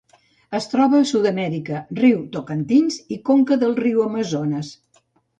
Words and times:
Es 0.59 0.67
troba 0.69 0.95
a 0.99 1.05
Sud-amèrica: 1.09 1.81
riu 1.99 2.23
Tocantins 2.35 2.97
i 3.17 3.19
conca 3.29 3.57
del 3.65 3.75
riu 3.81 4.01
Amazones. 4.07 4.73